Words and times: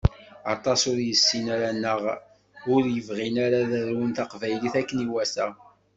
Aṭas 0.53 0.81
ur 0.91 0.97
yessinen 1.01 1.51
ara 1.55 1.69
neɣ 1.81 2.01
ur 2.73 2.83
yebɣin 2.93 3.35
ara 3.45 3.57
ad 3.63 3.71
arun 3.79 4.11
taqbaylit 4.17 4.75
akken 4.81 5.03
i 5.03 5.05
iwata 5.07 5.47